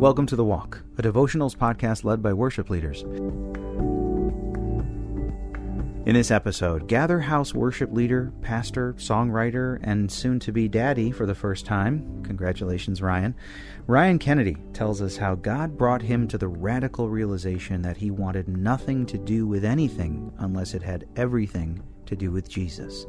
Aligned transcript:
Welcome 0.00 0.24
to 0.28 0.36
The 0.36 0.46
Walk, 0.46 0.82
a 0.96 1.02
devotionals 1.02 1.54
podcast 1.54 2.04
led 2.04 2.22
by 2.22 2.32
worship 2.32 2.70
leaders. 2.70 3.02
In 6.06 6.14
this 6.14 6.30
episode, 6.30 6.88
Gatherhouse 6.88 7.52
worship 7.52 7.92
leader, 7.92 8.32
pastor, 8.40 8.94
songwriter, 8.94 9.78
and 9.82 10.10
soon 10.10 10.40
to 10.40 10.52
be 10.52 10.68
daddy 10.68 11.10
for 11.10 11.26
the 11.26 11.34
first 11.34 11.66
time. 11.66 12.22
Congratulations, 12.24 13.02
Ryan. 13.02 13.34
Ryan 13.86 14.18
Kennedy 14.18 14.56
tells 14.72 15.02
us 15.02 15.18
how 15.18 15.34
God 15.34 15.76
brought 15.76 16.00
him 16.00 16.26
to 16.28 16.38
the 16.38 16.48
radical 16.48 17.10
realization 17.10 17.82
that 17.82 17.98
he 17.98 18.10
wanted 18.10 18.48
nothing 18.48 19.04
to 19.04 19.18
do 19.18 19.46
with 19.46 19.66
anything 19.66 20.32
unless 20.38 20.72
it 20.72 20.82
had 20.82 21.06
everything 21.16 21.82
to 22.06 22.16
do 22.16 22.30
with 22.30 22.48
Jesus. 22.48 23.04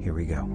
Here 0.00 0.14
we 0.14 0.26
go. 0.26 0.46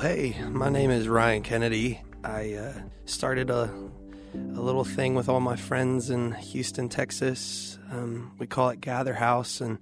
Hey, 0.00 0.36
my 0.48 0.68
name 0.68 0.92
is 0.92 1.08
Ryan 1.08 1.42
Kennedy. 1.42 2.00
I 2.22 2.54
uh, 2.54 2.72
started 3.04 3.50
a, 3.50 3.68
a 4.32 4.60
little 4.60 4.84
thing 4.84 5.16
with 5.16 5.28
all 5.28 5.40
my 5.40 5.56
friends 5.56 6.08
in 6.08 6.32
Houston, 6.32 6.88
Texas. 6.88 7.80
Um, 7.90 8.36
we 8.38 8.46
call 8.46 8.68
it 8.68 8.80
Gatherhouse, 8.80 9.60
and 9.60 9.78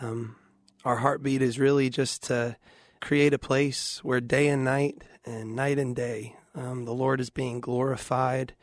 um, 0.00 0.36
our 0.84 0.96
heartbeat 0.96 1.42
is 1.42 1.58
really 1.58 1.90
just 1.90 2.22
to 2.24 2.56
create 3.00 3.34
a 3.34 3.38
place 3.38 4.04
where 4.04 4.20
day 4.20 4.46
and 4.46 4.64
night 4.64 5.02
and 5.24 5.56
night 5.56 5.80
and 5.80 5.96
day 5.96 6.36
um, 6.54 6.84
the 6.84 6.94
Lord 6.94 7.20
is 7.20 7.30
being 7.30 7.60
glorified 7.60 8.54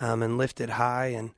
um, 0.00 0.22
and 0.22 0.38
lifted 0.38 0.70
high, 0.70 1.08
and 1.08 1.32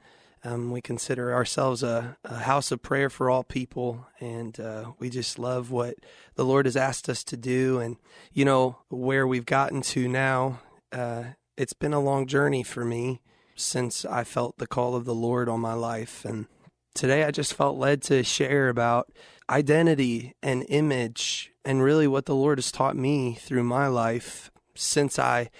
um, 0.44 0.70
we 0.70 0.80
consider 0.80 1.32
ourselves 1.32 1.82
a, 1.82 2.16
a, 2.24 2.38
house 2.38 2.72
of 2.72 2.82
prayer 2.82 3.08
for 3.08 3.30
all 3.30 3.44
people, 3.44 4.06
and 4.18 4.58
uh, 4.58 4.92
we 4.98 5.08
just 5.08 5.38
love 5.38 5.70
what 5.70 5.94
the 6.34 6.44
Lord 6.44 6.66
has 6.66 6.76
asked 6.76 7.08
us 7.08 7.22
to 7.24 7.36
do. 7.36 7.78
And, 7.78 7.96
you 8.32 8.44
know, 8.44 8.78
where 8.88 9.26
we've 9.26 9.46
gotten 9.46 9.82
to 9.82 10.08
now, 10.08 10.60
uh, 10.90 11.24
it's 11.56 11.74
been 11.74 11.92
a 11.92 12.00
long 12.00 12.26
journey 12.26 12.64
for 12.64 12.84
me 12.84 13.20
since 13.54 14.04
I 14.04 14.24
felt 14.24 14.58
the 14.58 14.66
call 14.66 14.96
of 14.96 15.04
the 15.04 15.14
Lord 15.14 15.48
on 15.48 15.60
my 15.60 15.74
life. 15.74 16.24
And 16.24 16.46
today 16.94 17.24
I 17.24 17.30
just 17.30 17.54
felt 17.54 17.78
led 17.78 18.02
to 18.02 18.24
share 18.24 18.68
about 18.68 19.12
identity 19.48 20.34
and 20.42 20.64
image 20.68 21.52
and 21.64 21.82
really 21.82 22.08
what 22.08 22.26
the 22.26 22.34
Lord 22.34 22.58
has 22.58 22.72
taught 22.72 22.96
me 22.96 23.34
through 23.34 23.64
my 23.64 23.86
life 23.86 24.50
since 24.74 25.18
I 25.18 25.50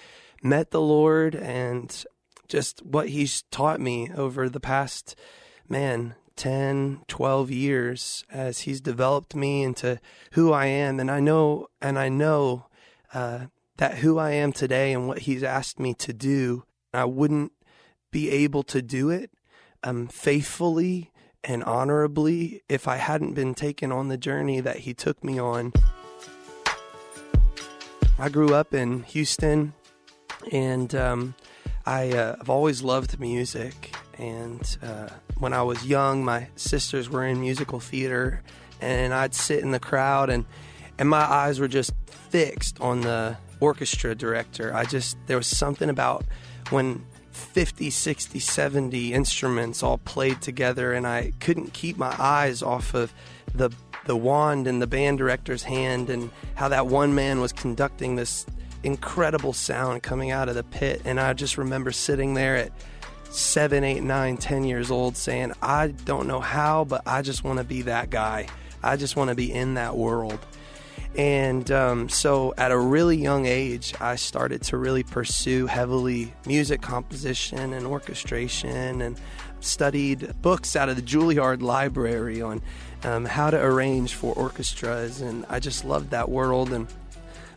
met 0.41 0.71
the 0.71 0.81
Lord 0.81 1.35
and 1.35 2.05
just 2.53 2.85
what 2.85 3.09
he's 3.09 3.41
taught 3.49 3.79
me 3.79 4.11
over 4.15 4.47
the 4.47 4.59
past, 4.59 5.15
man, 5.67 6.13
10, 6.35 7.01
12 7.07 7.49
years 7.49 8.23
as 8.29 8.59
he's 8.59 8.79
developed 8.79 9.33
me 9.33 9.63
into 9.63 9.99
who 10.33 10.53
I 10.53 10.67
am. 10.67 10.99
And 10.99 11.09
I 11.09 11.19
know, 11.19 11.69
and 11.81 11.97
I 11.97 12.09
know 12.09 12.67
uh, 13.11 13.47
that 13.77 13.97
who 13.97 14.19
I 14.19 14.33
am 14.33 14.53
today 14.53 14.93
and 14.93 15.07
what 15.07 15.21
he's 15.21 15.41
asked 15.41 15.79
me 15.79 15.95
to 15.95 16.13
do, 16.13 16.63
I 16.93 17.05
wouldn't 17.05 17.53
be 18.11 18.29
able 18.29 18.61
to 18.65 18.83
do 18.83 19.09
it 19.09 19.31
um, 19.83 20.07
faithfully 20.07 21.09
and 21.43 21.63
honorably 21.63 22.61
if 22.69 22.87
I 22.87 22.97
hadn't 22.97 23.33
been 23.33 23.55
taken 23.55 23.91
on 23.91 24.09
the 24.09 24.17
journey 24.17 24.59
that 24.59 24.81
he 24.81 24.93
took 24.93 25.23
me 25.23 25.39
on. 25.39 25.73
I 28.19 28.29
grew 28.29 28.53
up 28.53 28.75
in 28.75 29.01
Houston 29.05 29.73
and 30.51 30.93
um, 30.93 31.33
I, 31.85 32.11
uh, 32.11 32.35
I've 32.39 32.49
always 32.49 32.81
loved 32.81 33.19
music. 33.19 33.95
And 34.17 34.77
uh, 34.81 35.09
when 35.39 35.53
I 35.53 35.63
was 35.63 35.85
young, 35.85 36.23
my 36.23 36.47
sisters 36.55 37.09
were 37.09 37.25
in 37.25 37.41
musical 37.41 37.79
theater, 37.79 38.41
and 38.79 39.13
I'd 39.13 39.33
sit 39.33 39.59
in 39.59 39.71
the 39.71 39.79
crowd, 39.79 40.29
and 40.29 40.45
and 40.99 41.09
my 41.09 41.23
eyes 41.23 41.59
were 41.59 41.67
just 41.67 41.93
fixed 42.29 42.79
on 42.79 43.01
the 43.01 43.37
orchestra 43.59 44.13
director. 44.13 44.73
I 44.73 44.85
just 44.85 45.17
there 45.25 45.37
was 45.37 45.47
something 45.47 45.89
about 45.89 46.25
when 46.69 47.05
50, 47.31 47.89
60, 47.89 48.39
70 48.39 49.13
instruments 49.13 49.81
all 49.81 49.97
played 49.97 50.41
together, 50.41 50.93
and 50.93 51.07
I 51.07 51.31
couldn't 51.39 51.73
keep 51.73 51.97
my 51.97 52.15
eyes 52.19 52.61
off 52.61 52.93
of 52.93 53.13
the 53.53 53.71
the 54.05 54.15
wand 54.17 54.67
in 54.67 54.79
the 54.79 54.87
band 54.87 55.17
director's 55.17 55.63
hand, 55.63 56.09
and 56.09 56.29
how 56.55 56.67
that 56.67 56.85
one 56.85 57.15
man 57.15 57.39
was 57.39 57.51
conducting 57.51 58.15
this 58.15 58.45
incredible 58.83 59.53
sound 59.53 60.03
coming 60.03 60.31
out 60.31 60.49
of 60.49 60.55
the 60.55 60.63
pit. 60.63 61.01
And 61.05 61.19
I 61.19 61.33
just 61.33 61.57
remember 61.57 61.91
sitting 61.91 62.33
there 62.33 62.55
at 62.55 62.71
seven, 63.29 63.83
eight, 63.83 64.03
nine, 64.03 64.37
ten 64.37 64.63
years 64.63 64.91
old 64.91 65.17
saying, 65.17 65.53
I 65.61 65.87
don't 65.87 66.27
know 66.27 66.39
how, 66.39 66.85
but 66.85 67.01
I 67.07 67.21
just 67.21 67.43
want 67.43 67.57
to 67.59 67.63
be 67.63 67.83
that 67.83 68.09
guy. 68.09 68.47
I 68.83 68.97
just 68.97 69.15
want 69.15 69.29
to 69.29 69.35
be 69.35 69.51
in 69.51 69.75
that 69.75 69.95
world. 69.95 70.39
And 71.15 71.69
um, 71.71 72.09
so 72.09 72.53
at 72.57 72.71
a 72.71 72.77
really 72.77 73.17
young 73.17 73.45
age, 73.45 73.93
I 74.01 74.15
started 74.15 74.63
to 74.63 74.77
really 74.77 75.03
pursue 75.03 75.67
heavily 75.67 76.33
music 76.45 76.81
composition 76.81 77.73
and 77.73 77.85
orchestration 77.85 79.01
and 79.01 79.19
studied 79.59 80.33
books 80.41 80.75
out 80.75 80.89
of 80.89 80.95
the 80.95 81.01
Juilliard 81.01 81.61
Library 81.61 82.41
on 82.41 82.61
um, 83.03 83.25
how 83.25 83.51
to 83.51 83.63
arrange 83.63 84.15
for 84.15 84.33
orchestras. 84.33 85.21
And 85.21 85.45
I 85.49 85.59
just 85.59 85.85
loved 85.85 86.09
that 86.09 86.29
world. 86.29 86.73
And 86.73 86.87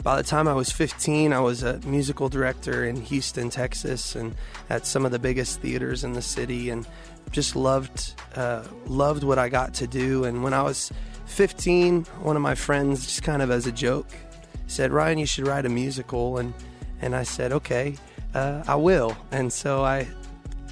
by 0.02 0.16
the 0.16 0.22
time 0.22 0.46
I 0.48 0.54
was 0.54 0.70
15, 0.70 1.32
I 1.32 1.40
was 1.40 1.62
a 1.62 1.78
musical 1.80 2.28
director 2.28 2.84
in 2.84 2.96
Houston, 2.96 3.50
Texas, 3.50 4.14
and 4.14 4.34
at 4.70 4.86
some 4.86 5.04
of 5.04 5.12
the 5.12 5.18
biggest 5.18 5.60
theaters 5.60 6.04
in 6.04 6.12
the 6.12 6.22
city, 6.22 6.70
and 6.70 6.86
just 7.32 7.56
loved 7.56 8.14
uh, 8.34 8.64
loved 8.86 9.24
what 9.24 9.38
I 9.38 9.48
got 9.48 9.74
to 9.74 9.86
do. 9.86 10.24
And 10.24 10.42
when 10.42 10.54
I 10.54 10.62
was 10.62 10.92
15, 11.26 12.04
one 12.22 12.36
of 12.36 12.42
my 12.42 12.54
friends, 12.54 13.04
just 13.04 13.22
kind 13.22 13.42
of 13.42 13.50
as 13.50 13.66
a 13.66 13.72
joke, 13.72 14.08
said, 14.66 14.92
"Ryan, 14.92 15.18
you 15.18 15.26
should 15.26 15.46
write 15.46 15.66
a 15.66 15.70
musical," 15.70 16.38
and 16.38 16.54
and 17.00 17.14
I 17.14 17.24
said, 17.24 17.52
"Okay, 17.52 17.96
uh, 18.34 18.62
I 18.66 18.76
will." 18.76 19.16
And 19.32 19.52
so 19.52 19.84
I 19.84 20.06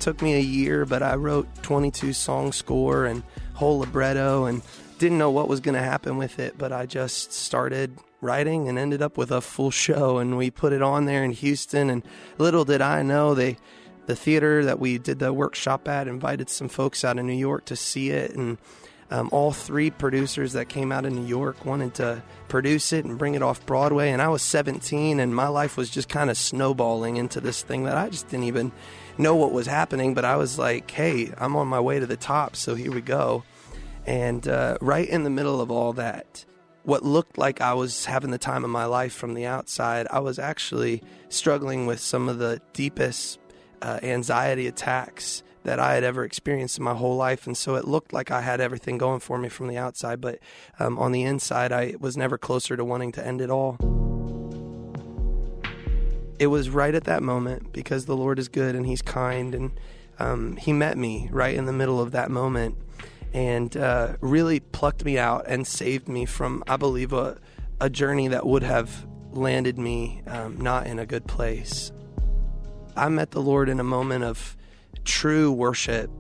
took 0.01 0.23
me 0.23 0.35
a 0.35 0.41
year, 0.41 0.85
but 0.85 1.03
I 1.03 1.15
wrote 1.15 1.49
22 1.62 2.12
song 2.12 2.53
score 2.53 3.06
and 3.06 3.23
whole 3.55 3.79
libretto, 3.79 4.45
and 4.45 4.62
didn't 4.99 5.19
know 5.19 5.31
what 5.31 5.49
was 5.49 5.61
going 5.61 5.75
to 5.75 5.83
happen 5.83 6.17
with 6.17 6.39
it, 6.39 6.56
but 6.56 6.73
I 6.73 6.87
just 6.87 7.33
started 7.33 7.99
writing 8.25 8.69
and 8.69 8.79
ended 8.79 9.03
up 9.03 9.17
with 9.17 9.31
a 9.31 9.41
full 9.41 9.71
show 9.71 10.19
and 10.19 10.37
we 10.37 10.51
put 10.51 10.73
it 10.73 10.83
on 10.83 11.05
there 11.05 11.23
in 11.23 11.31
Houston 11.31 11.91
and 11.91 12.03
little 12.39 12.65
did 12.65 12.81
I 12.81 13.03
know 13.03 13.35
they 13.35 13.59
the 14.07 14.17
theater 14.17 14.65
that 14.65 14.79
we 14.79 14.99
did 14.99 15.19
the 15.19 15.33
workshop 15.33 15.89
at 15.89 16.09
invited 16.09 16.51
some 16.51 16.69
folks 16.69 17.05
out 17.05 17.19
of 17.19 17.25
New 17.25 17.33
York 17.33 17.65
to 17.67 17.77
see 17.77 18.11
it 18.11 18.35
and 18.35 18.59
um, 19.11 19.29
all 19.33 19.53
three 19.53 19.91
producers 19.91 20.55
that 20.55 20.69
came 20.69 20.91
out 20.91 21.05
of 21.05 21.12
New 21.12 21.27
York 21.27 21.65
wanted 21.65 21.95
to 21.95 22.23
produce 22.49 22.93
it 22.93 23.05
and 23.05 23.19
bring 23.19 23.35
it 23.35 23.43
off 23.43 23.65
Broadway 23.67 24.11
and 24.11 24.21
I 24.21 24.29
was 24.29 24.43
17 24.43 25.21
and 25.21 25.35
my 25.35 25.49
life 25.49 25.77
was 25.77 25.91
just 25.91 26.09
kind 26.09 26.31
of 26.31 26.37
snowballing 26.37 27.17
into 27.17 27.41
this 27.41 27.62
thing 27.62 27.85
that 27.85 27.97
I 27.97 28.09
just 28.09 28.29
didn't 28.29 28.47
even 28.47 28.73
know 29.19 29.37
what 29.37 29.53
was 29.53 29.67
happening 29.67 30.15
but 30.15 30.25
I 30.25 30.37
was 30.37 30.59
like 30.59 30.91
hey 30.91 31.33
I'm 31.39 31.55
on 31.56 31.69
my 31.69 31.81
way 31.81 32.01
to 32.01 32.06
the 32.06 32.17
top 32.17 32.56
so 32.56 32.75
here 32.75 32.91
we 32.93 33.01
go. 33.01 33.45
And 34.06 34.47
uh, 34.47 34.77
right 34.83 35.09
in 35.09 35.25
the 35.25 35.31
middle 35.31 35.62
of 35.62 35.71
all 35.71 35.95
that 35.95 36.45
what 36.84 37.03
looked 37.03 37.39
like 37.39 37.61
I 37.61 37.72
was 37.75 38.05
having 38.05 38.31
the 38.31 38.39
time 38.39 38.62
of 38.62 38.71
my 38.71 38.84
life 38.84 39.15
from 39.15 39.34
the 39.34 39.47
outside, 39.47 40.06
I 40.11 40.21
was 40.21 40.39
actually 40.39 41.03
struggling 41.31 41.87
with 41.87 41.99
some 41.99 42.28
of 42.28 42.39
the 42.39 42.61
deepest 42.75 43.39
uh, 43.81 44.00
anxiety 44.03 44.67
attacks 44.67 45.43
that 45.65 45.81
I 45.81 45.94
had 45.94 46.05
ever 46.05 46.25
experienced 46.25 46.77
in 46.77 46.84
my 46.84 46.93
whole 46.94 47.17
life. 47.17 47.47
And 47.47 47.56
so 47.56 47.77
it 47.77 47.89
looked 47.89 48.12
like 48.12 48.31
I 48.31 48.43
had 48.43 48.61
everything 48.61 48.99
going 48.99 49.21
for 49.21 49.39
me 49.39 49.49
from 49.49 49.69
the 49.69 49.78
outside, 49.78 50.21
but 50.21 50.39
um, 50.78 50.99
on 50.99 51.12
the 51.12 51.23
inside, 51.23 51.73
I 51.73 51.94
was 51.99 52.19
never 52.19 52.37
closer 52.37 52.77
to 52.77 52.84
wanting 52.84 53.12
to 53.12 53.27
end 53.27 53.41
it 53.41 53.50
all. 53.50 53.78
It 56.38 56.49
was 56.49 56.69
right 56.69 56.94
at 56.94 57.05
that 57.05 57.23
moment 57.23 57.73
because 57.73 58.05
the 58.05 58.17
Lord 58.17 58.38
is 58.38 58.49
good 58.49 58.76
and 58.76 58.85
He's 58.85 59.00
kind, 59.00 59.55
and 59.55 59.81
um, 60.19 60.56
He 60.56 60.75
met 60.75 60.99
me 60.99 61.31
right 61.32 61.55
in 61.55 61.64
the 61.64 61.73
middle 61.73 61.99
of 61.99 62.11
that 62.11 62.31
moment 62.31 62.76
and 63.34 63.76
uh, 63.76 64.16
really 64.20 64.60
plucked 64.60 65.04
me 65.04 65.19
out 65.19 65.44
and 65.48 65.66
saved 65.66 66.08
me 66.08 66.25
from, 66.25 66.62
I 66.69 66.76
believe, 66.76 67.12
a, 67.12 67.36
a 67.81 67.90
journey 67.90 68.28
that 68.28 68.46
would 68.46 68.62
have 68.62 69.06
landed 69.32 69.76
me 69.76 70.22
um, 70.28 70.60
not 70.60 70.86
in 70.86 71.00
a 71.00 71.04
good 71.04 71.26
place. 71.26 71.90
I 72.96 73.08
met 73.08 73.32
the 73.32 73.42
Lord 73.42 73.69
in 73.69 73.81
a 73.81 73.84
moment 73.84 74.22
of 74.22 74.56
true 75.04 75.50
worship. 75.50 76.10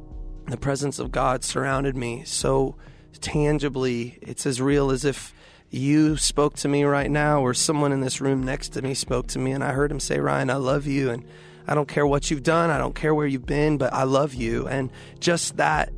The 0.48 0.56
presence 0.56 0.98
of 0.98 1.12
God 1.12 1.44
surrounded 1.44 1.96
me 1.96 2.24
so 2.26 2.76
tangibly. 3.20 4.18
It's 4.20 4.44
as 4.44 4.60
real 4.60 4.90
as 4.90 5.04
if 5.04 5.32
you 5.70 6.16
spoke 6.16 6.54
to 6.56 6.68
me 6.68 6.82
right 6.82 7.10
now, 7.10 7.40
or 7.40 7.54
someone 7.54 7.92
in 7.92 8.00
this 8.00 8.20
room 8.20 8.42
next 8.42 8.70
to 8.70 8.82
me 8.82 8.92
spoke 8.92 9.28
to 9.28 9.38
me, 9.38 9.52
and 9.52 9.62
I 9.62 9.72
heard 9.72 9.90
him 9.90 10.00
say, 10.00 10.18
Ryan, 10.18 10.50
I 10.50 10.56
love 10.56 10.86
you. 10.86 11.10
And 11.10 11.24
I 11.66 11.74
don't 11.74 11.88
care 11.88 12.06
what 12.06 12.30
you've 12.30 12.42
done, 12.42 12.70
I 12.70 12.78
don't 12.78 12.94
care 12.94 13.14
where 13.14 13.26
you've 13.26 13.46
been, 13.46 13.78
but 13.78 13.92
I 13.92 14.02
love 14.02 14.34
you. 14.34 14.66
And 14.66 14.90
just 15.20 15.56
that 15.56 15.92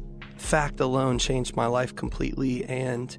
fact 0.47 0.79
alone 0.79 1.19
changed 1.19 1.57
my 1.57 1.67
life 1.67 1.95
completely. 1.95 2.65
And 2.65 3.17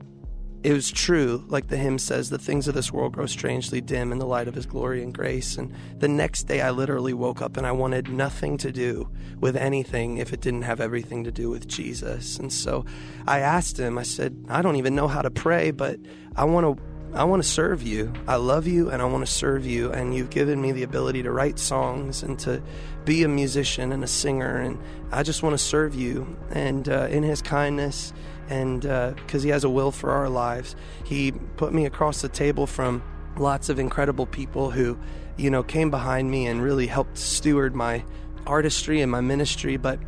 it 0.63 0.73
was 0.73 0.89
true, 0.89 1.43
like 1.47 1.67
the 1.67 1.77
hymn 1.77 1.99
says, 1.99 2.29
the 2.29 2.39
things 2.39 2.67
of 2.67 2.73
this 2.73 2.91
world 2.91 3.13
grow 3.13 3.25
strangely 3.25 3.79
dim 3.81 4.11
in 4.11 4.17
the 4.17 4.25
light 4.25 4.47
of 4.47 4.55
his 4.55 4.65
glory 4.65 5.03
and 5.03 5.13
grace. 5.13 5.57
And 5.57 5.73
the 5.97 6.07
next 6.07 6.43
day, 6.43 6.61
I 6.61 6.71
literally 6.71 7.13
woke 7.13 7.41
up 7.41 7.57
and 7.57 7.67
I 7.67 7.71
wanted 7.73 8.09
nothing 8.09 8.57
to 8.59 8.71
do 8.71 9.09
with 9.39 9.55
anything 9.55 10.17
if 10.17 10.33
it 10.33 10.41
didn't 10.41 10.63
have 10.63 10.79
everything 10.79 11.23
to 11.25 11.31
do 11.31 11.49
with 11.49 11.67
Jesus. 11.67 12.37
And 12.39 12.51
so 12.51 12.85
I 13.27 13.39
asked 13.39 13.77
him, 13.77 13.97
I 13.97 14.03
said, 14.03 14.45
I 14.49 14.61
don't 14.61 14.77
even 14.77 14.95
know 14.95 15.07
how 15.07 15.21
to 15.21 15.29
pray, 15.29 15.71
but 15.71 15.99
I 16.35 16.45
want 16.45 16.77
to. 16.77 16.83
I 17.17 17.23
want 17.23 17.41
to 17.41 17.49
serve 17.49 17.81
you. 17.81 18.13
I 18.27 18.35
love 18.35 18.67
you 18.67 18.91
and 18.91 19.01
I 19.01 19.05
want 19.05 19.25
to 19.25 19.31
serve 19.31 19.65
you. 19.65 19.91
And 19.91 20.13
you've 20.13 20.29
given 20.29 20.61
me 20.61 20.71
the 20.71 20.83
ability 20.83 21.23
to 21.23 21.31
write 21.31 21.57
songs 21.57 22.21
and 22.21 22.37
to 22.39 22.61
be 23.05 23.23
a 23.23 23.27
musician 23.27 23.91
and 23.91 24.03
a 24.03 24.07
singer. 24.07 24.57
And 24.57 24.77
I 25.11 25.23
just 25.23 25.41
want 25.41 25.55
to 25.55 25.57
serve 25.57 25.95
you. 25.95 26.37
And 26.51 26.87
uh, 26.87 27.07
in 27.09 27.23
his 27.23 27.41
kindness, 27.41 28.13
and 28.49 28.81
because 28.81 29.41
uh, 29.41 29.45
he 29.45 29.49
has 29.49 29.63
a 29.63 29.69
will 29.69 29.91
for 29.91 30.11
our 30.11 30.29
lives, 30.29 30.75
he 31.05 31.31
put 31.31 31.73
me 31.73 31.87
across 31.87 32.21
the 32.21 32.29
table 32.29 32.67
from 32.67 33.01
lots 33.35 33.69
of 33.69 33.79
incredible 33.79 34.27
people 34.27 34.69
who, 34.69 34.95
you 35.37 35.49
know, 35.49 35.63
came 35.63 35.89
behind 35.89 36.29
me 36.29 36.45
and 36.45 36.61
really 36.61 36.85
helped 36.85 37.17
steward 37.17 37.75
my 37.75 38.05
artistry 38.45 39.01
and 39.01 39.11
my 39.11 39.21
ministry. 39.21 39.75
But 39.75 39.99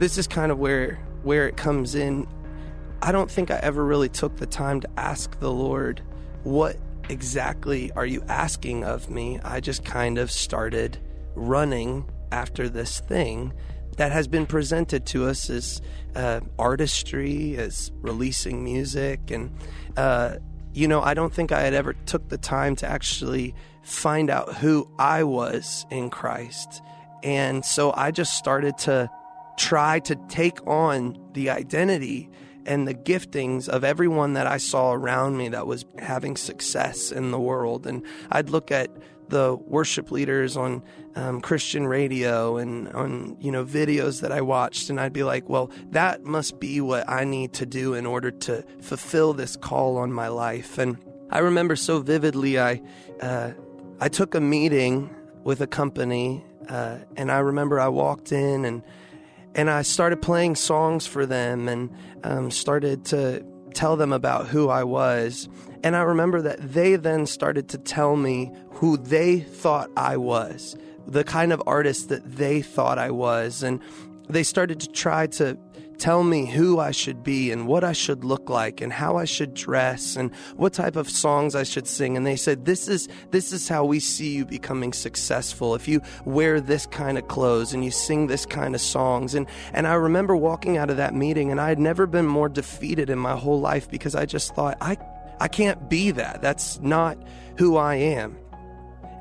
this 0.00 0.18
is 0.18 0.26
kind 0.26 0.50
of 0.50 0.58
where 0.58 0.98
where 1.22 1.46
it 1.46 1.56
comes 1.56 1.94
in. 1.94 2.26
I 3.02 3.12
don't 3.12 3.30
think 3.30 3.52
I 3.52 3.60
ever 3.62 3.84
really 3.84 4.08
took 4.08 4.36
the 4.36 4.46
time 4.46 4.80
to 4.80 4.88
ask 4.96 5.38
the 5.38 5.52
Lord, 5.52 6.02
what 6.46 6.76
exactly 7.08 7.90
are 7.96 8.06
you 8.06 8.22
asking 8.28 8.84
of 8.84 9.10
me? 9.10 9.40
I 9.42 9.58
just 9.58 9.84
kind 9.84 10.16
of 10.16 10.30
started 10.30 10.96
running 11.34 12.08
after 12.30 12.68
this 12.68 13.00
thing 13.00 13.52
that 13.96 14.12
has 14.12 14.28
been 14.28 14.46
presented 14.46 15.06
to 15.06 15.26
us 15.26 15.50
as 15.50 15.82
uh, 16.14 16.38
artistry, 16.56 17.56
as 17.56 17.90
releasing 18.00 18.62
music, 18.62 19.32
and 19.32 19.50
uh, 19.96 20.36
you 20.72 20.86
know, 20.86 21.02
I 21.02 21.14
don't 21.14 21.34
think 21.34 21.50
I 21.50 21.62
had 21.62 21.74
ever 21.74 21.94
took 21.94 22.28
the 22.28 22.38
time 22.38 22.76
to 22.76 22.86
actually 22.86 23.52
find 23.82 24.30
out 24.30 24.54
who 24.54 24.88
I 25.00 25.24
was 25.24 25.84
in 25.90 26.10
Christ, 26.10 26.80
and 27.24 27.64
so 27.64 27.92
I 27.96 28.12
just 28.12 28.34
started 28.34 28.78
to 28.78 29.10
try 29.58 29.98
to 30.00 30.14
take 30.28 30.64
on 30.64 31.18
the 31.32 31.50
identity 31.50 32.30
and 32.66 32.86
the 32.86 32.94
giftings 32.94 33.68
of 33.68 33.84
everyone 33.84 34.34
that 34.34 34.46
I 34.46 34.58
saw 34.58 34.92
around 34.92 35.36
me 35.36 35.48
that 35.50 35.66
was 35.66 35.84
having 35.98 36.36
success 36.36 37.12
in 37.12 37.30
the 37.30 37.40
world. 37.40 37.86
And 37.86 38.04
I'd 38.30 38.50
look 38.50 38.70
at 38.70 38.90
the 39.28 39.56
worship 39.56 40.10
leaders 40.10 40.56
on 40.56 40.82
um, 41.14 41.40
Christian 41.40 41.86
radio 41.86 42.58
and 42.58 42.88
on 42.90 43.36
you 43.40 43.50
know 43.50 43.64
videos 43.64 44.20
that 44.20 44.32
I 44.32 44.40
watched, 44.40 44.90
and 44.90 45.00
I'd 45.00 45.12
be 45.12 45.22
like, 45.22 45.48
well, 45.48 45.70
that 45.90 46.24
must 46.24 46.60
be 46.60 46.80
what 46.80 47.08
I 47.08 47.24
need 47.24 47.52
to 47.54 47.66
do 47.66 47.94
in 47.94 48.06
order 48.06 48.30
to 48.30 48.64
fulfill 48.80 49.32
this 49.32 49.56
call 49.56 49.96
on 49.96 50.12
my 50.12 50.28
life. 50.28 50.78
And 50.78 50.98
I 51.30 51.38
remember 51.40 51.76
so 51.76 52.00
vividly, 52.00 52.58
I 52.60 52.82
uh, 53.20 53.52
I 53.98 54.08
took 54.08 54.34
a 54.34 54.40
meeting 54.40 55.14
with 55.42 55.60
a 55.60 55.66
company, 55.66 56.44
uh, 56.68 56.98
and 57.16 57.32
I 57.32 57.38
remember 57.38 57.80
I 57.80 57.88
walked 57.88 58.32
in 58.32 58.64
and 58.64 58.82
and 59.56 59.70
I 59.70 59.82
started 59.82 60.20
playing 60.20 60.54
songs 60.56 61.06
for 61.06 61.24
them 61.24 61.66
and 61.66 61.90
um, 62.22 62.50
started 62.50 63.06
to 63.06 63.42
tell 63.72 63.96
them 63.96 64.12
about 64.12 64.48
who 64.48 64.68
I 64.68 64.84
was. 64.84 65.48
And 65.82 65.96
I 65.96 66.02
remember 66.02 66.42
that 66.42 66.58
they 66.60 66.96
then 66.96 67.24
started 67.24 67.68
to 67.70 67.78
tell 67.78 68.16
me 68.16 68.52
who 68.72 68.98
they 68.98 69.40
thought 69.40 69.90
I 69.96 70.18
was, 70.18 70.76
the 71.06 71.24
kind 71.24 71.54
of 71.54 71.62
artist 71.66 72.10
that 72.10 72.36
they 72.36 72.60
thought 72.60 72.98
I 72.98 73.10
was. 73.10 73.62
And 73.62 73.80
they 74.28 74.42
started 74.42 74.78
to 74.80 74.88
try 74.88 75.26
to 75.28 75.56
tell 75.98 76.22
me 76.22 76.46
who 76.46 76.78
I 76.78 76.90
should 76.90 77.22
be 77.22 77.50
and 77.50 77.66
what 77.66 77.84
I 77.84 77.92
should 77.92 78.24
look 78.24 78.50
like 78.50 78.80
and 78.80 78.92
how 78.92 79.16
I 79.16 79.24
should 79.24 79.54
dress 79.54 80.16
and 80.16 80.34
what 80.56 80.72
type 80.72 80.96
of 80.96 81.08
songs 81.08 81.54
I 81.54 81.62
should 81.62 81.86
sing. 81.86 82.16
And 82.16 82.26
they 82.26 82.36
said 82.36 82.64
this 82.64 82.88
is 82.88 83.08
this 83.30 83.52
is 83.52 83.68
how 83.68 83.84
we 83.84 84.00
see 84.00 84.34
you 84.34 84.44
becoming 84.44 84.92
successful. 84.92 85.74
If 85.74 85.88
you 85.88 86.00
wear 86.24 86.60
this 86.60 86.86
kind 86.86 87.18
of 87.18 87.28
clothes 87.28 87.72
and 87.72 87.84
you 87.84 87.90
sing 87.90 88.26
this 88.26 88.46
kind 88.46 88.74
of 88.74 88.80
songs. 88.80 89.34
And 89.34 89.46
and 89.72 89.86
I 89.86 89.94
remember 89.94 90.36
walking 90.36 90.76
out 90.76 90.90
of 90.90 90.96
that 90.98 91.14
meeting 91.14 91.50
and 91.50 91.60
I 91.60 91.68
had 91.68 91.78
never 91.78 92.06
been 92.06 92.26
more 92.26 92.48
defeated 92.48 93.10
in 93.10 93.18
my 93.18 93.36
whole 93.36 93.60
life 93.60 93.90
because 93.90 94.14
I 94.14 94.26
just 94.26 94.54
thought 94.54 94.76
I 94.80 94.96
I 95.40 95.48
can't 95.48 95.88
be 95.88 96.10
that. 96.12 96.42
That's 96.42 96.80
not 96.80 97.18
who 97.58 97.76
I 97.76 97.96
am. 97.96 98.38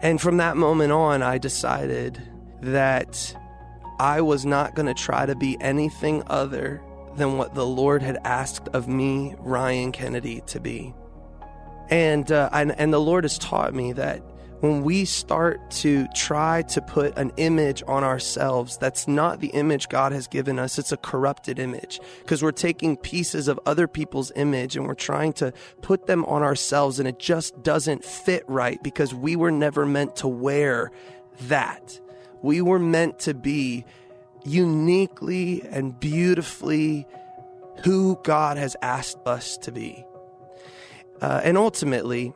And 0.01 0.21
from 0.21 0.37
that 0.37 0.57
moment 0.57 0.91
on 0.91 1.23
I 1.23 1.37
decided 1.37 2.21
that 2.61 3.35
I 3.99 4.21
was 4.21 4.45
not 4.45 4.75
going 4.75 4.87
to 4.87 4.93
try 4.93 5.25
to 5.25 5.35
be 5.35 5.57
anything 5.61 6.23
other 6.27 6.81
than 7.15 7.37
what 7.37 7.55
the 7.55 7.65
Lord 7.65 8.01
had 8.01 8.17
asked 8.25 8.67
of 8.69 8.87
me, 8.87 9.35
Ryan 9.39 9.91
Kennedy, 9.91 10.41
to 10.47 10.59
be. 10.59 10.93
And, 11.89 12.31
uh, 12.31 12.49
and, 12.51 12.73
and 12.77 12.93
the 12.93 12.99
Lord 12.99 13.23
has 13.23 13.37
taught 13.37 13.73
me 13.73 13.93
that 13.93 14.21
when 14.61 14.83
we 14.83 15.05
start 15.05 15.69
to 15.69 16.07
try 16.15 16.63
to 16.63 16.81
put 16.81 17.17
an 17.17 17.31
image 17.37 17.83
on 17.87 18.03
ourselves 18.03 18.77
that's 18.77 19.07
not 19.07 19.39
the 19.39 19.49
image 19.49 19.89
God 19.89 20.11
has 20.11 20.27
given 20.27 20.57
us, 20.57 20.79
it's 20.79 20.91
a 20.91 20.97
corrupted 20.97 21.59
image 21.59 21.99
because 22.21 22.41
we're 22.41 22.51
taking 22.51 22.97
pieces 22.97 23.47
of 23.47 23.59
other 23.65 23.87
people's 23.87 24.31
image 24.35 24.75
and 24.75 24.87
we're 24.87 24.95
trying 24.95 25.33
to 25.33 25.53
put 25.81 26.07
them 26.07 26.25
on 26.25 26.41
ourselves 26.41 26.99
and 26.99 27.07
it 27.07 27.19
just 27.19 27.61
doesn't 27.63 28.03
fit 28.03 28.43
right 28.47 28.81
because 28.81 29.13
we 29.13 29.35
were 29.35 29.51
never 29.51 29.85
meant 29.85 30.15
to 30.17 30.27
wear 30.27 30.91
that. 31.41 31.99
We 32.45 32.61
were 32.61 32.77
meant 32.77 33.17
to 33.21 33.33
be 33.33 33.85
uniquely 34.43 35.63
and 35.63 35.99
beautifully 35.99 37.07
who 37.83 38.19
God 38.23 38.57
has 38.57 38.77
asked 38.83 39.17
us 39.25 39.57
to 39.63 39.71
be. 39.71 40.05
Uh, 41.19 41.41
and 41.43 41.57
ultimately, 41.57 42.33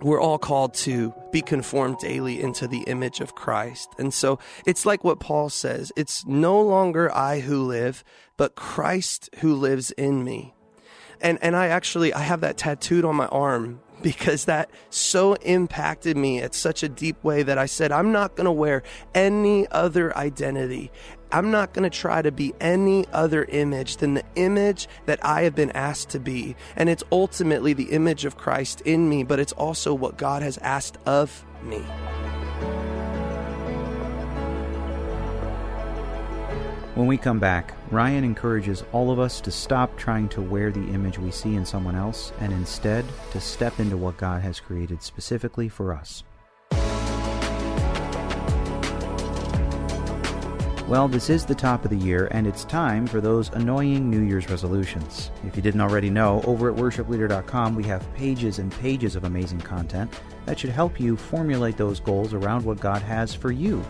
we're 0.00 0.20
all 0.20 0.38
called 0.38 0.72
to 0.74 1.12
be 1.32 1.42
conformed 1.42 1.98
daily 1.98 2.40
into 2.40 2.68
the 2.68 2.82
image 2.82 3.18
of 3.18 3.34
Christ. 3.34 3.88
And 3.98 4.14
so 4.14 4.38
it's 4.64 4.86
like 4.86 5.02
what 5.02 5.18
Paul 5.18 5.48
says 5.48 5.90
it's 5.96 6.24
no 6.24 6.62
longer 6.62 7.12
I 7.12 7.40
who 7.40 7.64
live, 7.64 8.04
but 8.36 8.54
Christ 8.54 9.30
who 9.40 9.56
lives 9.56 9.90
in 9.90 10.22
me. 10.22 10.54
And, 11.20 11.40
and 11.42 11.56
I 11.56 11.66
actually, 11.66 12.14
I 12.14 12.20
have 12.20 12.42
that 12.42 12.56
tattooed 12.56 13.04
on 13.04 13.16
my 13.16 13.26
arm 13.26 13.80
because 14.02 14.44
that 14.46 14.70
so 14.90 15.34
impacted 15.34 16.16
me 16.16 16.40
at 16.40 16.54
such 16.54 16.82
a 16.82 16.88
deep 16.88 17.22
way 17.24 17.42
that 17.42 17.58
I 17.58 17.66
said, 17.66 17.92
I'm 17.92 18.12
not 18.12 18.36
going 18.36 18.46
to 18.46 18.52
wear 18.52 18.82
any 19.14 19.66
other 19.68 20.16
identity. 20.16 20.90
I'm 21.30 21.50
not 21.50 21.74
going 21.74 21.88
to 21.88 21.96
try 21.96 22.22
to 22.22 22.32
be 22.32 22.54
any 22.60 23.06
other 23.12 23.44
image 23.44 23.98
than 23.98 24.14
the 24.14 24.24
image 24.36 24.88
that 25.06 25.24
I 25.24 25.42
have 25.42 25.54
been 25.54 25.70
asked 25.72 26.10
to 26.10 26.20
be. 26.20 26.56
And 26.76 26.88
it's 26.88 27.04
ultimately 27.12 27.74
the 27.74 27.90
image 27.90 28.24
of 28.24 28.36
Christ 28.36 28.80
in 28.82 29.08
me, 29.08 29.24
but 29.24 29.38
it's 29.38 29.52
also 29.52 29.92
what 29.92 30.16
God 30.16 30.42
has 30.42 30.58
asked 30.58 30.96
of 31.06 31.44
me. 31.62 31.84
When 36.98 37.06
we 37.06 37.16
come 37.16 37.38
back, 37.38 37.74
Ryan 37.92 38.24
encourages 38.24 38.82
all 38.90 39.12
of 39.12 39.20
us 39.20 39.40
to 39.42 39.52
stop 39.52 39.96
trying 39.96 40.28
to 40.30 40.42
wear 40.42 40.72
the 40.72 40.88
image 40.88 41.16
we 41.16 41.30
see 41.30 41.54
in 41.54 41.64
someone 41.64 41.94
else 41.94 42.32
and 42.40 42.52
instead 42.52 43.04
to 43.30 43.40
step 43.40 43.78
into 43.78 43.96
what 43.96 44.16
God 44.16 44.42
has 44.42 44.58
created 44.58 45.00
specifically 45.00 45.68
for 45.68 45.94
us. 45.94 46.24
Well, 50.88 51.06
this 51.06 51.30
is 51.30 51.46
the 51.46 51.54
top 51.54 51.84
of 51.84 51.92
the 51.92 52.04
year, 52.04 52.26
and 52.32 52.48
it's 52.48 52.64
time 52.64 53.06
for 53.06 53.20
those 53.20 53.50
annoying 53.50 54.10
New 54.10 54.22
Year's 54.22 54.50
resolutions. 54.50 55.30
If 55.46 55.54
you 55.54 55.62
didn't 55.62 55.82
already 55.82 56.10
know, 56.10 56.42
over 56.48 56.68
at 56.68 56.76
worshipleader.com 56.76 57.76
we 57.76 57.84
have 57.84 58.12
pages 58.14 58.58
and 58.58 58.72
pages 58.72 59.14
of 59.14 59.22
amazing 59.22 59.60
content 59.60 60.12
that 60.46 60.58
should 60.58 60.70
help 60.70 60.98
you 60.98 61.16
formulate 61.16 61.76
those 61.76 62.00
goals 62.00 62.34
around 62.34 62.64
what 62.64 62.80
God 62.80 63.02
has 63.02 63.32
for 63.32 63.52
you, 63.52 63.84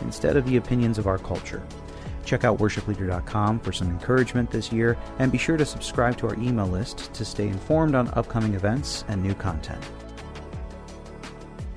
instead 0.00 0.38
of 0.38 0.46
the 0.46 0.56
opinions 0.56 0.96
of 0.96 1.06
our 1.06 1.18
culture. 1.18 1.62
Check 2.26 2.44
out 2.44 2.58
worshipleader.com 2.58 3.60
for 3.60 3.72
some 3.72 3.88
encouragement 3.88 4.50
this 4.50 4.72
year, 4.72 4.98
and 5.20 5.32
be 5.32 5.38
sure 5.38 5.56
to 5.56 5.64
subscribe 5.64 6.18
to 6.18 6.28
our 6.28 6.34
email 6.34 6.66
list 6.66 7.14
to 7.14 7.24
stay 7.24 7.46
informed 7.46 7.94
on 7.94 8.08
upcoming 8.14 8.54
events 8.54 9.04
and 9.08 9.22
new 9.22 9.32
content. 9.32 9.82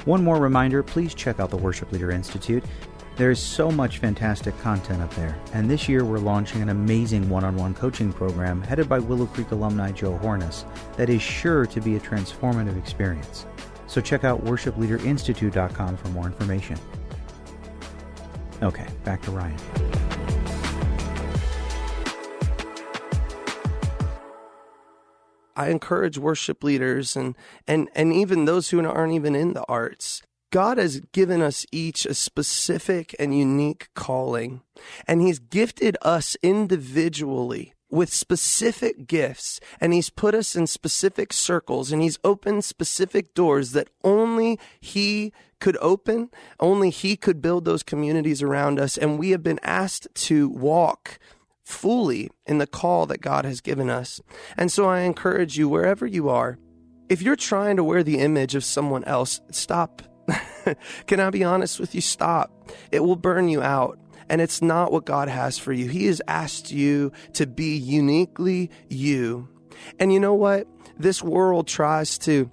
One 0.06 0.24
more 0.24 0.40
reminder 0.40 0.82
please 0.82 1.14
check 1.14 1.40
out 1.40 1.52
the 1.52 1.58
Worship 1.58 1.92
Leader 1.92 2.10
Institute. 2.10 2.64
There's 3.16 3.40
so 3.40 3.70
much 3.70 4.00
fantastic 4.00 4.58
content 4.60 5.02
up 5.02 5.14
there, 5.14 5.38
and 5.54 5.70
this 5.70 5.88
year 5.88 6.04
we're 6.04 6.18
launching 6.18 6.62
an 6.62 6.70
amazing 6.70 7.30
one 7.30 7.44
on 7.44 7.56
one 7.56 7.76
coaching 7.76 8.12
program 8.12 8.62
headed 8.64 8.90
by 8.90 8.98
Willow 8.98 9.28
Creek 9.28 9.52
alumni 9.52 9.92
Joe 9.92 10.18
Hornis 10.18 10.64
that 10.96 11.10
is 11.10 11.22
sure 11.22 11.66
to 11.68 11.80
be 11.80 11.96
a 11.96 12.00
transformative 12.00 12.78
experience. 12.78 13.46
So 13.88 14.02
check 14.02 14.24
out 14.24 14.44
worshipleaderinstitute.com 14.46 15.98
for 15.98 16.08
more 16.10 16.26
information. 16.26 16.80
Okay, 18.64 18.88
back 19.04 19.22
to 19.24 19.32
Ryan. 19.32 19.89
I 25.60 25.68
encourage 25.72 26.18
worship 26.18 26.64
leaders 26.64 27.18
and, 27.18 27.36
and, 27.68 27.90
and 27.94 28.14
even 28.14 28.46
those 28.46 28.70
who 28.70 28.84
aren't 28.86 29.12
even 29.12 29.36
in 29.36 29.52
the 29.52 29.66
arts. 29.68 30.22
God 30.54 30.78
has 30.78 31.02
given 31.12 31.42
us 31.42 31.66
each 31.70 32.06
a 32.06 32.14
specific 32.14 33.14
and 33.20 33.38
unique 33.38 33.90
calling, 33.94 34.62
and 35.06 35.22
He's 35.22 35.38
gifted 35.38 35.98
us 36.02 36.38
individually 36.42 37.74
with 37.92 38.14
specific 38.14 39.08
gifts 39.08 39.60
and 39.82 39.94
he's 39.94 40.12
put 40.12 40.36
us 40.36 40.56
in 40.56 40.68
specific 40.68 41.34
circles 41.34 41.92
and 41.92 42.04
he's 42.04 42.20
opened 42.24 42.64
specific 42.64 43.34
doors 43.34 43.72
that 43.72 43.90
only 44.04 44.60
he 44.80 45.34
could 45.60 45.76
open, 45.82 46.30
only 46.60 46.92
he 46.92 47.18
could 47.18 47.42
build 47.42 47.66
those 47.66 47.82
communities 47.82 48.44
around 48.44 48.80
us. 48.80 48.96
And 48.96 49.18
we 49.18 49.32
have 49.32 49.42
been 49.42 49.60
asked 49.64 50.08
to 50.14 50.50
walk 50.50 51.18
fully 51.70 52.32
in 52.48 52.58
the 52.58 52.68
call 52.68 53.06
that 53.06 53.22
God 53.22 53.46
has 53.46 53.62
given 53.62 53.90
us. 53.90 54.20
And 54.58 54.72
so 54.72 54.90
I 54.90 55.02
encourage 55.02 55.58
you, 55.58 55.70
wherever 55.70 56.08
you 56.08 56.28
are, 56.28 56.58
if 57.10 57.22
you're 57.22 57.36
trying 57.36 57.78
to 57.78 57.84
wear 57.84 58.04
the 58.04 58.18
image 58.18 58.56
of 58.56 58.64
someone 58.64 59.04
else, 59.04 59.40
stop. 59.52 60.02
Can 61.08 61.20
I 61.20 61.30
be 61.30 61.44
honest 61.44 61.80
with 61.80 61.94
you? 61.94 62.02
Stop. 62.02 62.72
It 62.92 63.02
will 63.02 63.16
burn 63.16 63.50
you 63.50 63.62
out 63.62 64.00
and 64.30 64.42
it's 64.42 64.62
not 64.62 64.92
what 64.92 65.06
God 65.06 65.28
has 65.28 65.58
for 65.58 65.72
you. 65.72 65.88
He 65.88 66.08
has 66.08 66.22
asked 66.28 66.72
you 66.72 67.12
to 67.34 67.46
be 67.46 67.78
uniquely 67.78 68.72
you. 68.90 69.48
And 70.00 70.12
you 70.12 70.20
know 70.20 70.34
what? 70.34 70.68
This 70.98 71.24
world 71.24 71.68
tries 71.68 72.18
to 72.20 72.50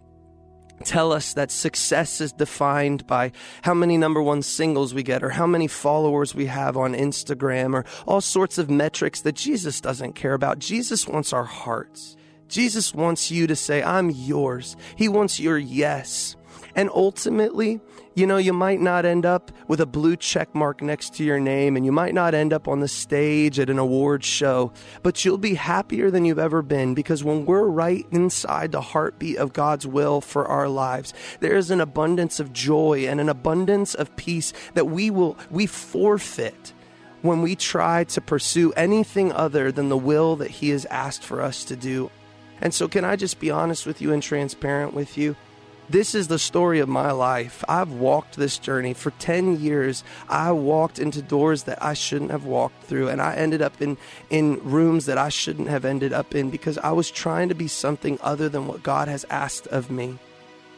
tell 0.85 1.13
us 1.13 1.33
that 1.35 1.51
success 1.51 2.21
is 2.21 2.33
defined 2.33 3.07
by 3.07 3.33
how 3.63 3.75
many 3.75 3.97
number 3.97 4.23
one 4.23 4.43
singles 4.43 4.95
we 4.95 5.03
get 5.03 5.23
or 5.23 5.31
how 5.31 5.47
many 5.47 5.67
followers 5.67 6.35
we 6.35 6.47
have 6.47 6.77
on 6.77 6.95
Instagram 6.95 7.75
or 7.75 7.85
all 8.07 8.21
sorts 8.21 8.59
of 8.59 8.71
metrics 8.71 9.21
that 9.23 9.35
Jesus 9.35 9.81
doesn't 9.81 10.15
care 10.15 10.35
about. 10.35 10.59
Jesus 10.59 11.09
wants 11.09 11.33
our 11.33 11.45
hearts. 11.45 12.17
Jesus 12.49 12.95
wants 12.95 13.31
you 13.31 13.47
to 13.47 13.57
say, 13.57 13.83
I'm 13.83 14.11
yours. 14.11 14.77
He 14.97 15.09
wants 15.09 15.41
your 15.41 15.59
yes. 15.59 16.37
And 16.75 16.91
ultimately, 16.91 17.81
you 18.17 18.27
know, 18.27 18.39
you 18.39 18.55
might 18.55 18.81
not 18.81 19.05
end 19.05 19.27
up 19.27 19.53
with 19.69 19.79
a 19.79 19.85
blue 19.85 20.17
check 20.17 20.55
mark 20.55 20.81
next 20.81 21.15
to 21.17 21.23
your 21.23 21.39
name, 21.39 21.77
and 21.77 21.85
you 21.85 21.93
might 21.93 22.15
not 22.15 22.35
end 22.35 22.51
up 22.51 22.67
on 22.67 22.81
the 22.81 22.89
stage 22.89 23.61
at 23.61 23.69
an 23.69 23.79
award 23.79 24.25
show, 24.25 24.73
but 25.03 25.23
you'll 25.23 25.37
be 25.37 25.55
happier 25.55 26.11
than 26.11 26.25
you've 26.25 26.39
ever 26.39 26.63
been 26.63 26.95
because 26.95 27.23
when 27.23 27.45
we're 27.45 27.67
right 27.67 28.07
inside 28.11 28.73
the 28.73 28.81
heartbeat 28.81 29.37
of 29.37 29.53
God's 29.53 29.87
will 29.87 30.23
for 30.23 30.47
our 30.47 30.67
lives, 30.67 31.13
there 31.41 31.59
is 31.59 31.71
an 31.71 31.83
abundance 31.83 32.41
of 32.41 32.55
joy 32.55 33.07
and 33.07 33.21
an 33.21 33.29
abundance 33.29 33.95
of 33.95 34.17
peace 34.17 34.55
that 34.73 34.87
we 34.87 35.11
will, 35.11 35.37
we 35.51 35.67
forfeit 35.67 36.73
when 37.21 37.43
we 37.43 37.55
try 37.55 38.05
to 38.05 38.23
pursue 38.23 38.73
anything 38.73 39.31
other 39.31 39.71
than 39.71 39.91
the 39.91 39.97
will 39.97 40.37
that 40.37 40.51
He 40.51 40.71
has 40.71 40.87
asked 40.87 41.23
for 41.23 41.43
us 41.43 41.65
to 41.65 41.77
do. 41.77 42.11
And 42.63 42.73
so, 42.73 42.89
can 42.89 43.05
I 43.05 43.17
just 43.17 43.39
be 43.41 43.51
honest 43.51 43.85
with 43.85 44.01
you 44.01 44.15
and 44.15 44.23
transparent 44.23 44.95
with 44.95 45.19
you? 45.19 45.37
This 45.89 46.17
is 46.17 46.27
the 46.27 46.39
story 46.39 46.81
of 46.81 46.89
my 46.89 47.13
life. 47.13 47.63
I've 47.69 47.93
walked 47.93 48.37
this 48.37 48.59
journey 48.59 48.93
for 48.93 49.13
10 49.13 49.61
years. 49.61 50.03
I 50.29 50.51
walked 50.51 50.99
into 50.99 51.23
doors 51.23 51.63
that 51.65 51.81
I 51.81 51.95
shouldn't 51.95 52.33
have 52.33 52.45
walked 52.45 52.83
through 52.83 53.09
and 53.09 53.23
I 53.23 53.37
ended 53.37 53.63
up 53.63 53.81
in 53.81 53.97
in 54.29 54.61
rooms 54.65 55.07
that 55.07 55.17
I 55.17 55.29
shouldn't 55.29 55.69
have 55.69 55.85
ended 55.85 56.13
up 56.13 56.35
in 56.35 56.51
because 56.51 56.77
I 56.79 56.91
was 56.91 57.09
trying 57.09 57.49
to 57.51 57.55
be 57.55 57.69
something 57.69 58.19
other 58.21 58.49
than 58.49 58.67
what 58.67 58.83
God 58.83 59.07
has 59.07 59.25
asked 59.31 59.69
of 59.69 59.89
me 59.89 60.19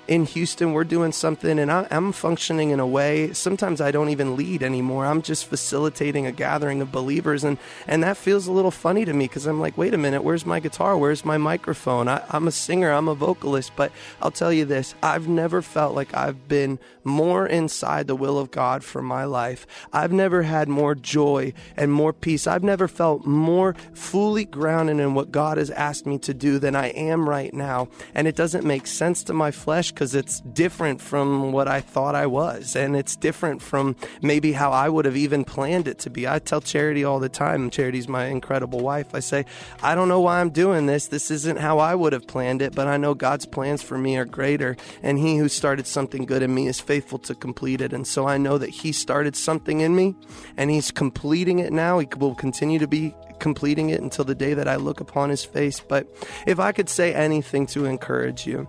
in 0.09 0.25
Houston, 0.25 0.73
we're 0.73 0.85
doing 0.85 1.13
something 1.13 1.59
and 1.59 1.71
I, 1.71 1.87
am 1.91 2.13
functioning 2.13 2.71
in 2.71 2.81
a 2.81 2.87
way. 2.87 3.33
Sometimes 3.35 3.81
I 3.83 3.91
don't 3.91 4.09
even 4.09 4.37
lead 4.37 4.63
anymore. 4.63 5.05
I'm 5.05 5.21
just 5.21 5.45
facilitating 5.45 6.27
a 6.27 6.33
gathering 6.33 6.81
of 6.81 6.91
believers. 6.91 7.45
And, 7.45 7.59
and 7.87 8.03
that 8.03 8.17
feels 8.17 8.47
a 8.47 8.53
little 8.53 8.71
funny 8.71 9.05
to 9.05 9.13
me 9.13 9.27
because 9.27 9.47
I'm 9.47 9.61
like, 9.61 9.77
wait 9.77 9.93
a 9.93 9.99
minute, 9.99 10.25
where's 10.25 10.47
my 10.47 10.61
guitar? 10.61 10.97
Where's 10.97 11.27
my 11.27 11.37
microphone? 11.37 12.09
I, 12.09 12.25
I'm 12.31 12.49
a 12.49 12.53
singer, 12.53 12.91
I'm 12.91 13.07
a 13.07 13.15
vocalist. 13.15 13.73
But 13.77 13.93
I'll 14.23 14.31
tell 14.31 14.53
you 14.53 14.65
this 14.65 14.95
I've 15.03 15.29
never 15.29 15.61
felt 15.61 15.95
like 15.95 16.15
I've 16.15 16.49
been 16.49 16.79
more 17.05 17.47
inside 17.47 18.07
the 18.07 18.17
will 18.17 18.39
of 18.39 18.51
God 18.51 18.83
for 18.83 19.03
my 19.03 19.25
life. 19.25 19.67
I've 19.93 20.13
never 20.13 20.43
had 20.43 20.69
more 20.69 20.95
joy 20.95 21.53
and 21.77 21.93
more 21.93 22.15
peace. 22.15 22.47
I've 22.47 22.65
never 22.65 22.89
felt 22.89 23.27
more 23.27 23.75
fully 23.93 24.47
grounded 24.47 25.01
in 25.01 25.15
what 25.15 25.33
God 25.33 25.59
has 25.59 25.71
asked 25.71 26.07
me 26.07 26.19
to 26.21 26.33
do 26.33 26.59
than 26.59 26.75
I 26.75 26.89
am 26.89 27.29
right 27.29 27.53
now. 27.53 27.89
And 28.15 28.27
it 28.27 28.37
doesn't 28.37 28.65
make 28.65 28.87
sense 28.87 29.23
to 29.25 29.35
my 29.35 29.51
flesh 29.51 29.93
because 29.99 30.15
it's 30.15 30.39
different 30.43 31.01
from 31.01 31.51
what 31.51 31.67
I 31.67 31.81
thought 31.81 32.15
I 32.15 32.27
was. 32.27 32.77
And 32.77 32.95
it's 32.95 33.17
different 33.17 33.61
from 33.61 33.97
maybe 34.23 34.53
how 34.53 34.71
I 34.71 34.89
would 34.89 35.07
have 35.07 35.17
even 35.17 35.45
planned 35.45 35.89
it 35.89 35.99
to 36.01 36.09
be. 36.09 36.29
I 36.29 36.39
tell 36.39 36.61
Charity 36.61 37.03
all 37.03 37.19
the 37.19 37.29
time, 37.29 37.69
Charity's 37.69 38.07
my 38.07 38.27
incredible 38.27 38.79
wife. 38.79 39.13
I 39.13 39.19
say, 39.19 39.45
I 39.83 39.97
don't 39.97 40.07
know 40.07 40.21
why 40.21 40.41
I'm 40.41 40.51
doing 40.51 40.87
this. 40.87 41.09
This 41.09 41.33
isn't 41.33 41.59
how 41.59 41.81
I 41.81 41.97
would 41.97 42.13
have 42.13 42.29
planned 42.29 42.63
it, 42.63 42.77
but 42.77 42.87
I 42.87 42.97
know 42.97 43.13
God's 43.13 43.45
plans 43.45 43.83
for 43.83 43.99
me 43.99 44.17
are 44.17 44.25
greater. 44.25 44.77
And 45.03 45.19
He 45.19 45.37
who 45.37 45.49
started 45.49 45.85
something 45.85 46.27
good 46.27 46.45
in 46.45 46.55
me 46.55 46.69
is 46.69 46.79
faithful 46.79 47.19
to 47.19 47.35
complete 47.35 47.81
it. 47.81 47.93
And 47.93 48.07
so 48.07 48.25
I 48.25 48.39
know 48.39 48.57
that 48.57 48.71
He 48.71 48.93
started 48.93 49.35
something 49.35 49.81
in 49.81 49.97
me 49.97 50.15
and 50.57 50.71
He's 50.71 50.93
completing 50.93 51.59
it 51.59 51.73
now. 51.73 51.99
He 51.99 52.07
will 52.17 52.37
continue 52.37 52.79
to 52.79 52.87
be 52.87 53.17
completing 53.41 53.91
it 53.91 54.01
until 54.01 54.25
the 54.25 54.37
day 54.37 54.55
that 54.55 54.69
I 54.69 54.77
look 54.77 55.01
upon 55.01 55.31
His 55.31 55.45
face. 55.45 55.81
But 55.81 56.07
if 56.47 56.61
I 56.61 56.71
could 56.71 56.89
say 56.89 57.13
anything 57.13 57.67
to 57.69 57.85
encourage 57.85 58.47
you, 58.47 58.69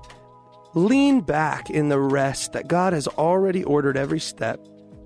Lean 0.76 1.22
back 1.22 1.70
in 1.70 1.90
the 1.90 2.00
rest 2.00 2.54
that 2.54 2.68
God 2.68 2.94
has 2.94 3.08
already 3.08 3.64
ordered 3.64 3.98
every 3.98 4.20
step. 4.20 4.60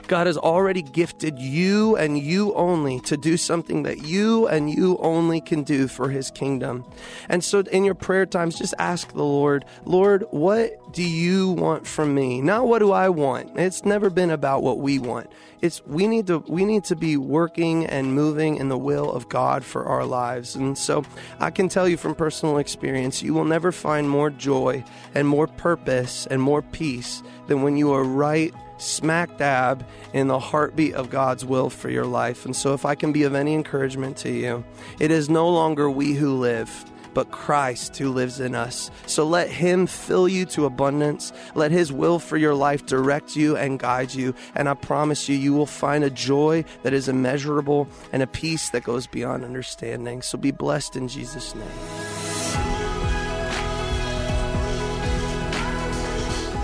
God 0.08 0.28
has 0.28 0.38
already 0.38 0.82
gifted 0.82 1.40
you 1.40 1.96
and 1.96 2.20
you 2.20 2.54
only 2.56 3.00
to 3.02 3.16
do 3.16 3.38
something 3.38 3.84
that 3.84 4.04
you 4.04 4.48
and 4.48 4.70
you 4.70 4.98
only 4.98 5.40
can 5.40 5.64
do 5.64 5.88
for 5.88 6.10
his 6.10 6.30
kingdom. 6.32 6.84
And 7.30 7.42
so 7.42 7.60
in 7.60 7.86
your 7.86 7.96
prayer 7.96 8.26
times, 8.26 8.58
just 8.58 8.74
ask 8.80 9.14
the 9.14 9.24
Lord, 9.24 9.64
Lord, 9.86 10.26
what 10.32 10.92
do 10.92 11.04
you 11.04 11.52
want 11.52 11.88
from 11.88 12.14
me? 12.14 12.42
Not 12.42 12.68
what 12.68 12.80
do 12.80 12.92
I 12.92 13.08
want? 13.08 13.58
It's 13.58 13.86
never 13.86 14.10
been 14.10 14.30
about 14.30 14.62
what 14.62 14.80
we 14.80 15.00
want 15.00 15.32
it's 15.64 15.82
we 15.86 16.08
need 16.08 16.28
to 16.28 16.40
we 16.40 16.66
need 16.66 16.84
to 16.84 16.96
be 16.96 17.16
working 17.16 17.86
and 17.86 18.14
moving 18.14 18.58
in 18.58 18.68
the 18.68 18.78
will 18.78 19.10
of 19.10 19.30
God 19.30 19.64
for 19.64 19.86
our 19.86 20.06
lives. 20.06 20.56
And 20.56 20.78
so 20.78 21.06
I 21.40 21.52
can 21.52 21.70
tell 21.70 21.88
you 21.88 21.96
from 21.96 22.16
personal 22.16 22.58
experience, 22.58 23.24
you 23.24 23.34
will 23.34 23.46
never 23.46 23.72
find 23.72 24.10
more 24.10 24.30
joy 24.30 24.84
and 25.16 25.26
more 25.26 25.48
purpose 25.48 26.28
and 26.28 26.42
more 26.42 26.62
peace 26.62 27.24
than 27.48 27.62
when 27.62 27.78
you 27.78 27.94
are 27.94 28.04
right 28.04 28.54
smack 28.78 29.38
dab 29.38 29.88
in 30.12 30.28
the 30.28 30.40
heartbeat 30.40 30.96
of 30.96 31.10
God's 31.10 31.46
will 31.46 31.70
for 31.70 31.90
your 31.90 32.06
life. 32.06 32.44
And 32.44 32.54
so 32.54 32.74
if 32.74 32.86
I 32.86 32.96
can 32.96 33.14
be 33.14 33.24
of 33.24 33.34
any 33.34 33.54
encouragement 33.54 34.18
to 34.18 34.32
you, 34.32 34.66
it 35.00 35.12
is 35.12 35.30
no 35.30 35.48
longer 35.48 35.90
we 35.90 36.14
who 36.14 36.38
live 36.38 36.86
but 37.14 37.32
Christ 37.32 37.98
who 37.98 38.12
lives 38.12 38.40
in 38.40 38.56
us. 38.56 38.92
So 39.06 39.26
let 39.26 39.50
Him 39.50 39.88
fill 39.88 40.28
you 40.28 40.46
to 40.48 40.66
abundance. 40.66 41.32
Let 41.56 41.72
His 41.72 41.92
will 41.92 42.20
for 42.20 42.38
your 42.38 42.56
life 42.56 42.86
direct 42.86 43.36
you 43.36 43.56
and 43.56 43.80
guide 43.80 44.14
you. 44.14 44.34
And 44.56 44.68
I 44.70 44.74
promise 44.74 45.30
you, 45.30 45.36
you 45.36 45.54
will 45.54 45.66
find 45.66 46.04
a 46.04 46.10
joy 46.10 46.66
that 46.84 46.94
is 46.94 47.08
immeasurable 47.08 47.88
and 48.12 48.24
a 48.24 48.28
peace 48.28 48.70
that 48.70 48.84
goes 48.84 49.08
beyond 49.08 49.44
understanding. 49.44 50.22
So 50.22 50.38
be 50.38 50.52
blessed 50.52 50.96
in 50.96 51.08
Jesus' 51.08 51.56
name. 51.56 51.68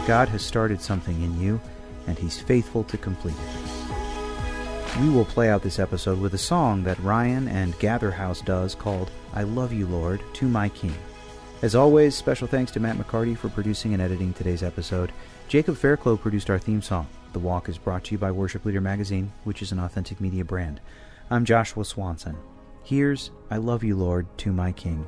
God 0.08 0.28
has 0.30 0.44
started 0.44 0.82
something 0.82 1.22
in 1.22 1.40
you, 1.40 1.62
and 2.08 2.18
He's 2.18 2.40
faithful 2.40 2.84
to 2.86 2.98
complete 2.98 3.36
it. 3.36 3.59
We 5.00 5.10
will 5.10 5.24
play 5.24 5.50
out 5.50 5.64
this 5.64 5.80
episode 5.80 6.20
with 6.20 6.34
a 6.34 6.38
song 6.38 6.84
that 6.84 7.00
Ryan 7.00 7.48
and 7.48 7.78
Gatherhouse 7.80 8.42
does 8.42 8.76
called 8.76 9.10
I 9.34 9.44
Love 9.44 9.72
You, 9.72 9.88
Lord, 9.88 10.22
to 10.34 10.46
My 10.46 10.68
King. 10.68 10.94
As 11.62 11.74
always, 11.74 12.16
special 12.16 12.50
thanks 12.50 12.70
to 12.74 12.82
Matt 12.82 12.98
McCarty 12.98 13.38
for 13.38 13.48
producing 13.48 13.94
and 13.94 14.04
editing 14.04 14.34
today's 14.34 14.62
episode. 14.62 15.14
Jacob 15.48 15.78
Fairclough 15.78 16.18
produced 16.18 16.50
our 16.50 16.60
theme 16.60 16.82
song. 16.82 17.08
The 17.32 17.40
Walk 17.40 17.70
is 17.70 17.78
brought 17.78 18.04
to 18.06 18.12
you 18.12 18.18
by 18.18 18.32
Worship 18.32 18.66
Leader 18.66 18.82
Magazine, 18.82 19.32
which 19.46 19.62
is 19.62 19.72
an 19.72 19.80
authentic 19.80 20.20
media 20.20 20.44
brand. 20.44 20.82
I'm 21.30 21.46
Joshua 21.46 21.86
Swanson. 21.86 22.36
Here's 22.84 23.32
I 23.50 23.56
Love 23.56 23.86
You, 23.86 23.96
Lord, 23.96 24.28
to 24.40 24.52
My 24.52 24.74
King. 24.74 25.08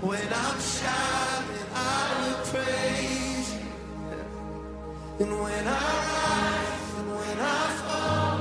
when 0.00 0.32
I'm 0.32 0.60
shining, 0.60 1.66
I 1.74 2.02
will 2.20 2.44
praise 2.52 3.54
you. 3.54 5.26
And 5.26 5.32
when 5.40 5.66
I 5.66 5.86
rise 6.12 6.94
and 6.98 7.08
when 7.18 7.38
I 7.40 7.66
fall, 7.82 8.38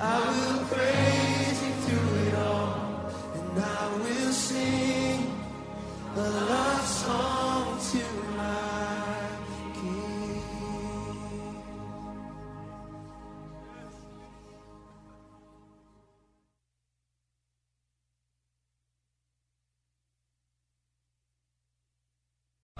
I 0.00 0.16
will 0.30 0.64
praise 0.66 1.58
you 1.62 1.72
through 1.84 2.26
it 2.26 2.34
all. 2.34 3.12
And 3.34 3.64
I 3.64 3.86
will 3.98 4.32
sing 4.32 5.32
a 6.16 6.28